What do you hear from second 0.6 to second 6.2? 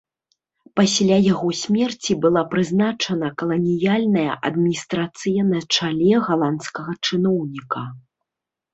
Пасля яго смерці была прызначана каланіяльная адміністрацыя на чале